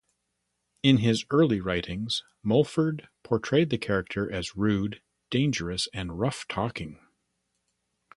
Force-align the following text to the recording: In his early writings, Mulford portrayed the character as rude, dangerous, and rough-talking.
In 0.81 0.97
his 0.97 1.25
early 1.29 1.61
writings, 1.61 2.23
Mulford 2.41 3.07
portrayed 3.21 3.69
the 3.69 3.77
character 3.77 4.31
as 4.31 4.55
rude, 4.55 4.99
dangerous, 5.29 5.87
and 5.93 6.17
rough-talking. 6.19 6.99